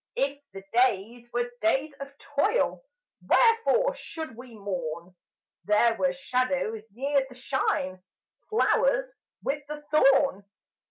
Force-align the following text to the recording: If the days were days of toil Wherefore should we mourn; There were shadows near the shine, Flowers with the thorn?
If 0.15 0.41
the 0.51 0.63
days 0.73 1.31
were 1.31 1.51
days 1.61 1.93
of 1.99 2.17
toil 2.17 2.83
Wherefore 3.23 3.93
should 3.93 4.35
we 4.35 4.55
mourn; 4.55 5.13
There 5.65 5.93
were 5.93 6.11
shadows 6.11 6.81
near 6.91 7.23
the 7.29 7.35
shine, 7.35 8.01
Flowers 8.49 9.13
with 9.43 9.61
the 9.67 9.83
thorn? 9.91 10.43